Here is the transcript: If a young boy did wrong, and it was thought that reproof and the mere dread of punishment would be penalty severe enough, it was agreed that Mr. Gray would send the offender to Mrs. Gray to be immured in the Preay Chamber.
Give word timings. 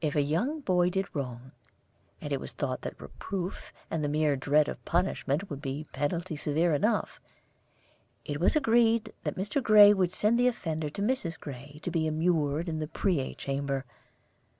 If 0.00 0.16
a 0.16 0.22
young 0.22 0.58
boy 0.62 0.90
did 0.90 1.06
wrong, 1.14 1.52
and 2.20 2.32
it 2.32 2.40
was 2.40 2.50
thought 2.50 2.80
that 2.80 3.00
reproof 3.00 3.72
and 3.92 4.02
the 4.02 4.08
mere 4.08 4.34
dread 4.34 4.66
of 4.66 4.84
punishment 4.84 5.48
would 5.48 5.62
be 5.62 5.86
penalty 5.92 6.34
severe 6.34 6.74
enough, 6.74 7.20
it 8.24 8.40
was 8.40 8.56
agreed 8.56 9.12
that 9.22 9.36
Mr. 9.36 9.62
Gray 9.62 9.94
would 9.94 10.10
send 10.10 10.36
the 10.36 10.48
offender 10.48 10.90
to 10.90 11.00
Mrs. 11.00 11.38
Gray 11.38 11.78
to 11.84 11.92
be 11.92 12.08
immured 12.08 12.68
in 12.68 12.80
the 12.80 12.88
Preay 12.88 13.36
Chamber. 13.36 13.84